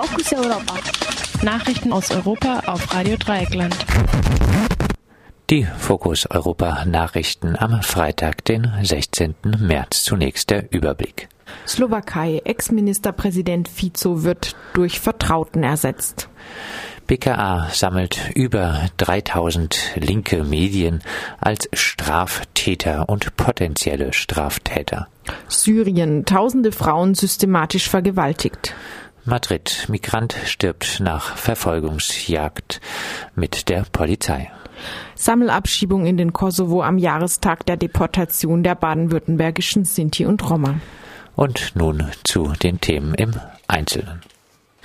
Fokus 0.00 0.32
Europa. 0.32 0.74
Nachrichten 1.42 1.92
aus 1.92 2.12
Europa 2.12 2.62
auf 2.66 2.94
Radio 2.94 3.16
Dreieckland. 3.16 3.76
Die 5.50 5.66
Fokus 5.76 6.30
Europa 6.30 6.84
Nachrichten 6.84 7.56
am 7.58 7.82
Freitag, 7.82 8.44
den 8.44 8.70
16. 8.80 9.34
März. 9.58 10.04
Zunächst 10.04 10.50
der 10.50 10.72
Überblick. 10.72 11.28
Slowakei. 11.66 12.42
Ex-Ministerpräsident 12.44 13.68
Fico 13.68 14.22
wird 14.22 14.54
durch 14.72 15.00
Vertrauten 15.00 15.64
ersetzt. 15.64 16.28
BKA 17.08 17.68
sammelt 17.72 18.30
über 18.36 18.90
3000 18.98 19.96
linke 19.96 20.44
Medien 20.44 21.02
als 21.40 21.68
Straftäter 21.72 23.08
und 23.08 23.36
potenzielle 23.36 24.12
Straftäter. 24.12 25.08
Syrien. 25.48 26.24
Tausende 26.24 26.70
Frauen 26.70 27.16
systematisch 27.16 27.88
vergewaltigt. 27.88 28.74
Madrid. 29.28 29.86
Migrant 29.88 30.34
stirbt 30.46 31.00
nach 31.00 31.36
Verfolgungsjagd 31.36 32.80
mit 33.36 33.68
der 33.68 33.84
Polizei. 33.92 34.50
Sammelabschiebung 35.14 36.06
in 36.06 36.16
den 36.16 36.32
Kosovo 36.32 36.82
am 36.82 36.98
Jahrestag 36.98 37.66
der 37.66 37.76
Deportation 37.76 38.62
der 38.62 38.74
baden-württembergischen 38.74 39.84
Sinti 39.84 40.24
und 40.26 40.48
Roma. 40.48 40.80
Und 41.36 41.72
nun 41.74 42.04
zu 42.24 42.52
den 42.62 42.80
Themen 42.80 43.14
im 43.14 43.34
Einzelnen. 43.66 44.22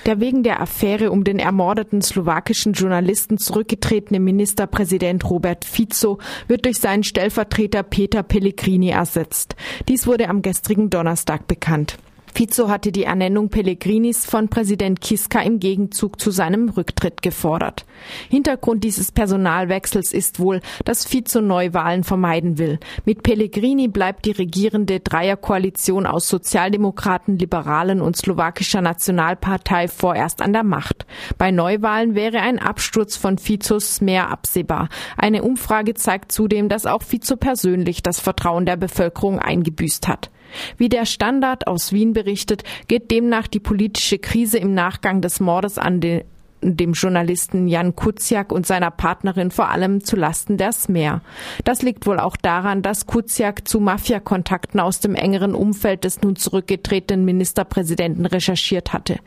Der 0.06 0.20
wegen 0.20 0.44
der 0.44 0.60
Affäre 0.60 1.12
um 1.12 1.24
den 1.24 1.40
ermordeten 1.40 2.02
slowakischen 2.02 2.74
Journalisten 2.74 3.38
zurückgetretene 3.38 4.20
Ministerpräsident 4.20 5.24
Robert 5.30 5.64
Fico 5.64 6.20
wird 6.48 6.66
durch 6.66 6.80
seinen 6.80 7.04
Stellvertreter 7.04 7.84
Peter 7.84 8.22
Pellegrini 8.22 8.90
ersetzt. 8.90 9.56
Dies 9.88 10.06
wurde 10.06 10.28
am 10.28 10.42
gestrigen 10.42 10.90
Donnerstag 10.90 11.48
bekannt. 11.48 11.98
Fico 12.36 12.68
hatte 12.68 12.92
die 12.92 13.04
Ernennung 13.04 13.50
Pellegrinis 13.50 14.26
von 14.26 14.50
Präsident 14.50 15.02
Kiska 15.02 15.40
im 15.42 15.60
Gegenzug 15.60 16.20
zu 16.20 16.32
seinem 16.32 16.70
Rücktritt 16.70 17.22
gefordert. 17.22 17.86
Hintergrund 18.28 18.84
dieses 18.84 19.12
Personalwechsels 19.12 20.12
ist 20.12 20.40
wohl, 20.40 20.60
dass 20.84 21.06
Fico 21.06 21.42
Neuwahlen 21.42 22.04
vermeiden 22.04 22.58
will. 22.58 22.80
Mit 23.06 23.22
Pellegrini 23.22 23.88
bleibt 23.88 24.26
die 24.26 24.32
regierende 24.32 25.00
Dreierkoalition 25.00 26.08
aus 26.08 26.28
Sozialdemokraten, 26.28 27.38
Liberalen 27.38 28.02
und 28.02 28.18
Slowakischer 28.18 28.82
Nationalpartei 28.82 29.88
vorerst 29.88 30.42
an 30.42 30.54
der 30.54 30.64
Macht. 30.64 31.06
Bei 31.38 31.52
Neuwahlen 31.52 32.16
wäre 32.16 32.40
ein 32.40 32.58
Absturz 32.58 33.16
von 33.16 33.38
Fizos 33.38 34.02
mehr 34.02 34.32
absehbar. 34.32 34.90
Eine 35.18 35.44
Umfrage 35.44 35.94
zeigt 35.94 36.32
zudem, 36.32 36.68
dass 36.68 36.88
auch 36.88 37.04
Fico 37.04 37.36
persönlich 37.36 38.02
das 38.02 38.20
Vertrauen 38.20 38.66
der 38.66 38.78
Bevölkerung 38.78 39.38
eingebüßt 39.38 40.08
hat. 40.08 40.32
Wie 40.78 40.90
der 40.90 41.06
Standard 41.06 41.68
aus 41.68 41.92
Wien 41.92 42.14
berichtet, 42.14 42.64
geht 42.88 43.12
demnach 43.12 43.48
die 43.48 43.60
politische 43.60 44.20
Krise 44.20 44.58
im 44.58 44.74
Nachgang 44.74 45.22
des 45.22 45.40
Mordes 45.40 45.78
an 45.78 46.02
den 46.02 46.24
dem 46.64 46.94
Journalisten 46.94 47.68
Jan 47.68 47.96
Kuciak 47.96 48.52
und 48.52 48.66
seiner 48.66 48.92
Partnerin 48.92 49.52
vor 49.52 49.70
allem 49.70 50.04
zu 50.04 50.16
Lasten 50.16 50.58
der 50.58 50.72
Smer. 50.72 51.22
Das 51.64 51.82
liegt 51.82 52.06
wohl 52.08 52.20
auch 52.20 52.38
daran, 52.38 52.82
dass 52.82 53.06
Kuciak 53.06 53.68
zu 53.68 53.80
Mafiakontakten 53.80 54.80
aus 54.80 55.00
dem 55.00 55.16
engeren 55.16 55.56
Umfeld 55.56 56.04
des 56.04 56.22
nun 56.22 56.36
zurückgetretenen 56.36 57.26
Ministerpräsidenten 57.26 58.26
recherchiert 58.26 58.94
hatte. 58.94 59.18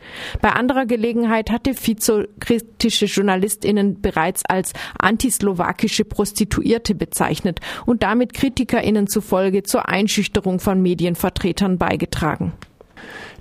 Bei 0.41 0.51
anderer 0.51 0.85
Gelegenheit 0.85 1.51
hatte 1.51 1.73
Fico 1.73 2.23
kritische 2.39 3.05
JournalistInnen 3.05 4.01
bereits 4.01 4.43
als 4.45 4.73
antislowakische 4.99 6.05
Prostituierte 6.05 6.95
bezeichnet 6.95 7.59
und 7.85 8.03
damit 8.03 8.33
KritikerInnen 8.33 9.07
zufolge 9.07 9.63
zur 9.63 9.87
Einschüchterung 9.89 10.59
von 10.59 10.81
Medienvertretern 10.81 11.77
beigetragen. 11.77 12.53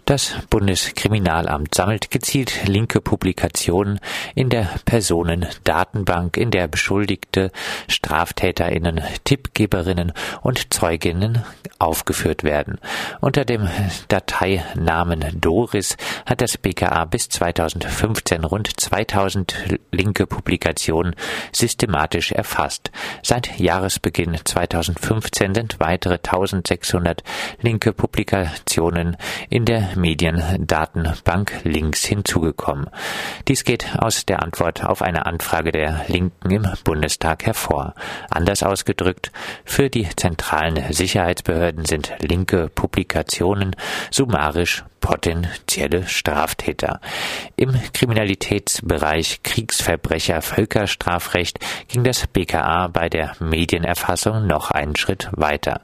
Das 0.06 0.34
Bundeskriminalamt 0.50 1.74
sammelt 1.74 2.12
gezielt 2.12 2.68
linke 2.68 3.00
Publikationen 3.00 3.98
in 4.36 4.50
der 4.50 4.70
Personendatenbank, 4.84 6.36
in 6.36 6.52
der 6.52 6.68
Beschuldigte, 6.68 7.50
Straftäterinnen, 7.88 9.02
Tippgeberinnen 9.24 10.12
und 10.42 10.72
Zeuginnen 10.72 11.42
aufgeführt 11.80 12.44
werden. 12.44 12.78
Unter 13.20 13.44
dem 13.44 13.68
Dateinamen 14.06 15.40
Doris 15.40 15.96
hat 16.24 16.40
das 16.40 16.56
BKA 16.56 17.04
bis 17.06 17.28
2015 17.28 18.44
rund 18.44 18.78
2000 18.78 19.80
linke 19.90 20.28
Publikationen 20.28 21.16
systematisch 21.50 22.30
erfasst. 22.30 22.92
Seit 23.24 23.58
Jahresbeginn 23.58 24.38
2015 24.44 25.52
sind 25.52 25.80
weitere 25.80 26.14
1600 26.14 27.24
linke 27.60 27.92
Publikationen 27.92 29.16
in 29.48 29.64
der 29.64 29.96
Mediendatenbank 29.96 31.60
Links 31.64 32.04
hinzugekommen. 32.04 32.88
Dies 33.48 33.64
geht 33.64 33.96
aus 33.98 34.26
der 34.26 34.42
Antwort 34.42 34.84
auf 34.84 35.02
eine 35.02 35.26
Anfrage 35.26 35.72
der 35.72 36.04
Linken 36.08 36.50
im 36.50 36.66
Bundestag 36.84 37.46
hervor. 37.46 37.94
Anders 38.30 38.62
ausgedrückt, 38.62 39.32
für 39.64 39.90
die 39.90 40.08
zentralen 40.16 40.92
Sicherheitsbehörden 40.92 41.84
sind 41.84 42.12
linke 42.20 42.68
Publikationen 42.74 43.76
summarisch 44.10 44.84
potenzielle 45.06 46.08
Straftäter. 46.08 47.00
Im 47.54 47.72
Kriminalitätsbereich 47.92 49.40
Kriegsverbrecher 49.44 50.42
Völkerstrafrecht 50.42 51.60
ging 51.86 52.02
das 52.02 52.26
BKA 52.26 52.88
bei 52.88 53.08
der 53.08 53.36
Medienerfassung 53.38 54.48
noch 54.48 54.72
einen 54.72 54.96
Schritt 54.96 55.28
weiter. 55.30 55.80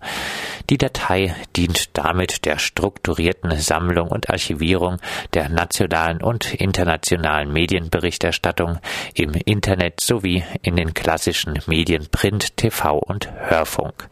Die 0.70 0.76
Datei 0.76 1.36
dient 1.54 1.96
damit 1.96 2.46
der 2.46 2.58
strukturierten 2.58 3.56
Sammlung 3.60 4.08
und 4.08 4.28
Archivierung 4.28 4.96
der 5.34 5.48
nationalen 5.48 6.20
und 6.20 6.52
internationalen 6.54 7.52
Medienberichterstattung 7.52 8.80
im 9.14 9.34
Internet 9.34 10.00
sowie 10.00 10.42
in 10.62 10.74
den 10.74 10.94
klassischen 10.94 11.60
Medien 11.66 12.08
Print, 12.10 12.56
TV 12.56 12.98
und 12.98 13.30
Hörfunk, 13.32 14.08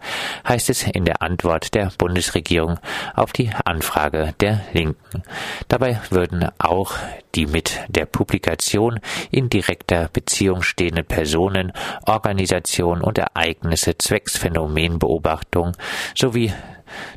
heißt 0.47 0.71
es 0.71 0.85
in 0.85 1.05
der 1.05 1.21
Antwort 1.21 1.75
der 1.75 1.91
Bundesregierung 1.99 2.79
auf 3.17 3.33
die 3.33 3.51
Anfrage 3.65 4.35
der 4.39 4.61
Linken. 4.73 5.00
Dabei 5.69 6.01
würden 6.11 6.49
auch 6.59 6.95
die 7.35 7.47
mit 7.47 7.81
der 7.89 8.07
Publikation 8.07 9.01
in 9.31 9.49
direkter 9.49 10.09
Beziehung 10.13 10.63
stehenden 10.63 11.05
Personen, 11.05 11.73
Organisationen 12.07 13.03
und 13.03 13.19
Ereignisse 13.19 13.99
zwecks 13.99 14.37
Phänomenbeobachtung 14.37 15.73
sowie 16.15 16.53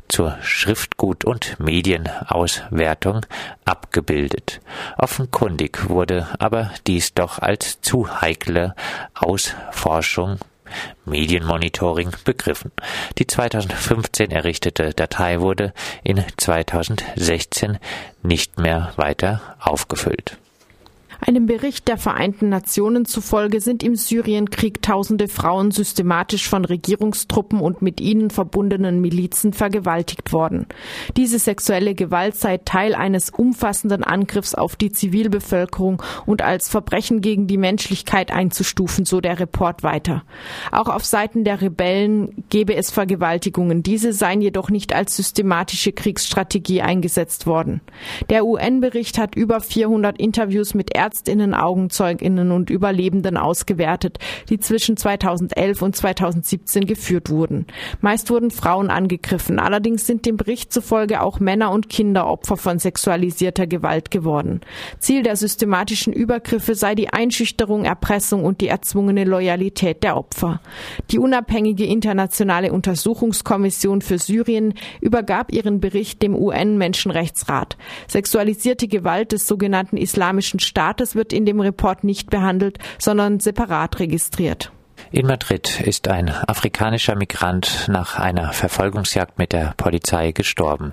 zur 0.08 0.38
Schriftgut- 0.42 1.24
und 1.24 1.58
Medienauswertung 1.58 3.26
abgebildet. 3.64 4.60
Offenkundig 4.96 5.88
wurde 5.88 6.28
aber 6.38 6.70
dies 6.86 7.14
doch 7.14 7.38
als 7.38 7.80
zu 7.80 8.20
heikle 8.20 8.74
Ausforschung 9.14 10.38
Medienmonitoring 11.04 12.10
begriffen. 12.24 12.72
Die 13.18 13.26
2015 13.26 14.30
errichtete 14.30 14.94
Datei 14.94 15.40
wurde 15.40 15.72
in 16.02 16.24
2016 16.36 17.78
nicht 18.22 18.58
mehr 18.58 18.92
weiter 18.96 19.56
aufgefüllt. 19.60 20.38
Einem 21.26 21.46
Bericht 21.46 21.88
der 21.88 21.96
Vereinten 21.96 22.50
Nationen 22.50 23.06
zufolge 23.06 23.62
sind 23.62 23.82
im 23.82 23.96
Syrienkrieg 23.96 24.82
tausende 24.82 25.26
Frauen 25.26 25.70
systematisch 25.70 26.50
von 26.50 26.66
Regierungstruppen 26.66 27.60
und 27.60 27.80
mit 27.80 27.98
ihnen 27.98 28.28
verbundenen 28.28 29.00
Milizen 29.00 29.54
vergewaltigt 29.54 30.34
worden. 30.34 30.66
Diese 31.16 31.38
sexuelle 31.38 31.94
Gewalt 31.94 32.36
sei 32.36 32.58
Teil 32.58 32.94
eines 32.94 33.30
umfassenden 33.30 34.04
Angriffs 34.04 34.54
auf 34.54 34.76
die 34.76 34.92
Zivilbevölkerung 34.92 36.02
und 36.26 36.42
als 36.42 36.68
Verbrechen 36.68 37.22
gegen 37.22 37.46
die 37.46 37.56
Menschlichkeit 37.56 38.30
einzustufen, 38.30 39.06
so 39.06 39.22
der 39.22 39.40
Report 39.40 39.82
weiter. 39.82 40.24
Auch 40.72 40.90
auf 40.90 41.06
Seiten 41.06 41.42
der 41.44 41.62
Rebellen 41.62 42.44
gebe 42.50 42.74
es 42.74 42.90
Vergewaltigungen. 42.90 43.82
Diese 43.82 44.12
seien 44.12 44.42
jedoch 44.42 44.68
nicht 44.68 44.94
als 44.94 45.16
systematische 45.16 45.92
Kriegsstrategie 45.92 46.82
eingesetzt 46.82 47.46
worden. 47.46 47.80
Der 48.28 48.44
UN-Bericht 48.44 49.16
hat 49.16 49.36
über 49.36 49.62
400 49.62 50.18
Interviews 50.18 50.74
mit 50.74 50.94
Ärztinnen, 51.14 51.54
Augenzeuginnen 51.54 52.50
und 52.50 52.70
Überlebenden 52.70 53.36
ausgewertet, 53.36 54.18
die 54.48 54.58
zwischen 54.58 54.96
2011 54.96 55.80
und 55.80 55.94
2017 55.94 56.86
geführt 56.86 57.30
wurden. 57.30 57.68
Meist 58.00 58.30
wurden 58.30 58.50
Frauen 58.50 58.90
angegriffen, 58.90 59.60
allerdings 59.60 60.08
sind 60.08 60.26
dem 60.26 60.36
Bericht 60.36 60.72
zufolge 60.72 61.22
auch 61.22 61.38
Männer 61.38 61.70
und 61.70 61.88
Kinder 61.88 62.26
Opfer 62.26 62.56
von 62.56 62.80
sexualisierter 62.80 63.68
Gewalt 63.68 64.10
geworden. 64.10 64.60
Ziel 64.98 65.22
der 65.22 65.36
systematischen 65.36 66.12
Übergriffe 66.12 66.74
sei 66.74 66.96
die 66.96 67.10
Einschüchterung, 67.10 67.84
Erpressung 67.84 68.44
und 68.44 68.60
die 68.60 68.66
erzwungene 68.66 69.22
Loyalität 69.22 70.02
der 70.02 70.16
Opfer. 70.16 70.60
Die 71.12 71.20
unabhängige 71.20 71.86
internationale 71.86 72.72
Untersuchungskommission 72.72 74.02
für 74.02 74.18
Syrien 74.18 74.74
übergab 75.00 75.52
ihren 75.52 75.78
Bericht 75.78 76.22
dem 76.22 76.34
UN-Menschenrechtsrat. 76.34 77.76
Sexualisierte 78.08 78.88
Gewalt 78.88 79.30
des 79.30 79.46
sogenannten 79.46 79.96
Islamischen 79.96 80.58
Staates 80.58 81.03
wird 81.14 81.32
in 81.32 81.44
dem 81.44 81.60
Report 81.60 82.04
nicht 82.04 82.30
behandelt, 82.30 82.78
sondern 82.98 83.40
separat 83.40 83.98
registriert. 84.00 84.72
In 85.14 85.28
Madrid 85.28 85.80
ist 85.80 86.08
ein 86.08 86.28
afrikanischer 86.28 87.14
Migrant 87.14 87.86
nach 87.86 88.18
einer 88.18 88.52
Verfolgungsjagd 88.52 89.38
mit 89.38 89.52
der 89.52 89.72
Polizei 89.76 90.32
gestorben. 90.32 90.92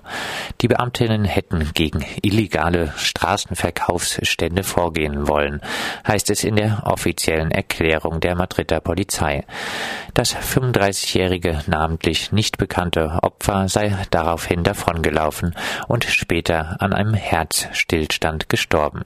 Die 0.62 0.68
Beamtinnen 0.68 1.26
hätten 1.26 1.72
gegen 1.74 2.06
illegale 2.22 2.94
Straßenverkaufsstände 2.98 4.62
vorgehen 4.62 5.28
wollen, 5.28 5.60
heißt 6.08 6.30
es 6.30 6.44
in 6.44 6.56
der 6.56 6.84
offiziellen 6.86 7.50
Erklärung 7.50 8.20
der 8.20 8.36
Madrider 8.36 8.80
Polizei. 8.80 9.44
Das 10.14 10.36
35-jährige 10.36 11.64
namentlich 11.66 12.32
nicht 12.32 12.60
bekannte 12.60 13.18
Opfer 13.24 13.70
sei 13.70 13.98
daraufhin 14.12 14.64
davongelaufen 14.64 15.56
und 15.88 16.04
später 16.04 16.76
an 16.80 16.94
einem 16.94 17.16
Herzstillstand 17.16 18.50
gestorben. 18.50 19.02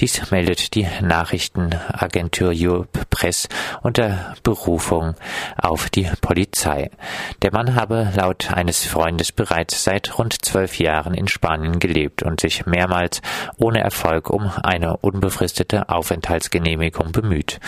Dies 0.00 0.30
meldet 0.30 0.74
die 0.74 0.88
Nachrichtenagentur 1.02 2.52
Europe 2.54 3.00
Press 3.10 3.50
unter 3.82 4.34
Berufung 4.46 5.16
auf 5.60 5.90
die 5.90 6.08
Polizei. 6.20 6.92
Der 7.42 7.52
Mann 7.52 7.74
habe 7.74 8.12
laut 8.14 8.52
eines 8.52 8.84
Freundes 8.84 9.32
bereits 9.32 9.82
seit 9.82 10.20
rund 10.20 10.44
zwölf 10.44 10.78
Jahren 10.78 11.14
in 11.14 11.26
Spanien 11.26 11.80
gelebt 11.80 12.22
und 12.22 12.40
sich 12.40 12.64
mehrmals 12.64 13.22
ohne 13.56 13.80
Erfolg 13.80 14.30
um 14.30 14.52
eine 14.62 14.98
unbefristete 14.98 15.88
Aufenthaltsgenehmigung 15.88 17.10
bemüht. 17.10 17.58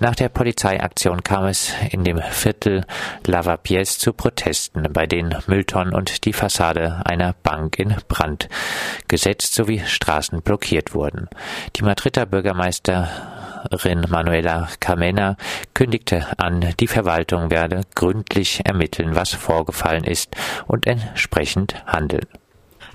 Nach 0.00 0.14
der 0.14 0.28
Polizeiaktion 0.28 1.22
kam 1.22 1.46
es 1.46 1.72
in 1.92 2.04
dem 2.04 2.18
Viertel 2.18 2.84
Lavapiés 3.26 3.98
zu 3.98 4.12
Protesten, 4.12 4.86
bei 4.92 5.06
denen 5.06 5.34
Mülltonnen 5.46 5.94
und 5.94 6.26
die 6.26 6.34
Fassade 6.34 7.00
einer 7.06 7.36
Bank 7.42 7.78
in 7.78 7.96
Brand 8.06 8.50
gesetzt 9.08 9.54
sowie 9.54 9.80
Straßen 9.80 10.42
blockiert 10.42 10.92
wurden. 10.92 11.30
Die 11.76 11.82
Madrider 11.82 12.26
Bürgermeister 12.26 13.08
Ministerin 13.70 14.04
Manuela 14.08 14.68
Carmena 14.80 15.36
kündigte 15.74 16.26
an, 16.38 16.74
die 16.78 16.86
Verwaltung 16.86 17.50
werde 17.50 17.82
gründlich 17.94 18.60
ermitteln, 18.64 19.14
was 19.14 19.32
vorgefallen 19.34 20.04
ist 20.04 20.36
und 20.66 20.86
entsprechend 20.86 21.84
handeln. 21.86 22.26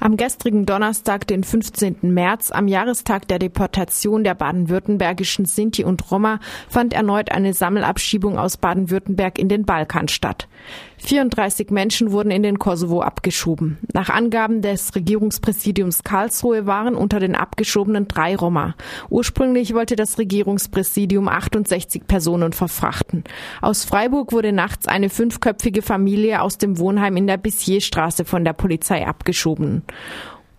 Am 0.04 0.18
gestrigen 0.18 0.66
Donnerstag, 0.66 1.28
den 1.28 1.46
15. 1.46 2.00
März, 2.02 2.52
am 2.52 2.68
Jahrestag 2.68 3.26
der 3.30 3.40
Deportation 3.40 4.26
der 4.26 4.36
baden-württembergischen 4.36 5.46
Sinti 5.46 5.86
und 5.86 6.12
Roma, 6.12 6.42
fand 6.68 6.92
erneut 6.92 7.32
eine 7.32 7.54
Sammelabschiebung 7.54 8.38
aus 8.38 8.58
Baden-Württemberg 8.58 9.40
in 9.40 9.48
den 9.48 9.64
Balkan 9.64 10.10
statt. 10.10 10.50
34 10.98 11.70
Menschen 11.70 12.12
wurden 12.12 12.32
in 12.32 12.44
den 12.44 12.60
Kosovo 12.60 13.02
abgeschoben. 13.02 13.78
Nach 13.94 14.10
Angaben 14.10 14.62
des 14.62 14.96
Regierungspräsidiums 14.96 16.04
Karlsruhe 16.04 16.66
waren 16.66 16.96
unter 16.96 17.20
den 17.20 17.36
Abgeschobenen 17.36 18.08
drei 18.08 18.36
Roma. 18.36 18.76
Ursprünglich 19.10 19.74
wollte 19.74 19.96
das 19.96 20.18
Regierungspräsidium 20.18 21.28
68 21.28 22.08
Personen 22.08 22.54
verfrachten. 22.54 23.24
Aus 23.62 23.84
Freiburg 23.84 24.32
wurde 24.32 24.52
nachts 24.52 24.88
eine 24.88 25.10
fünfköpfige 25.10 25.82
Familie 25.82 26.42
aus 26.42 26.58
dem 26.58 26.78
Wohnheim 26.78 27.18
in 27.18 27.28
der 27.28 27.38
Bissierstraße 27.38 28.26
von 28.26 28.46
der 28.46 28.54
Polizei 28.54 29.06
abgeschoben. 29.06 29.84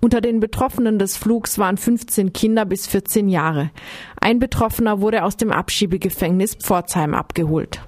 Unter 0.00 0.20
den 0.20 0.38
Betroffenen 0.38 0.98
des 0.98 1.16
Flugs 1.16 1.58
waren 1.58 1.78
15 1.78 2.32
Kinder 2.32 2.66
bis 2.66 2.86
14 2.86 3.28
Jahre. 3.28 3.70
Ein 4.20 4.38
Betroffener 4.38 5.00
wurde 5.00 5.25
aus 5.25 5.36
dem 5.36 5.50
Abschiebegefängnis 5.50 6.56
Pforzheim 6.56 7.14
abgeholt. 7.14 7.81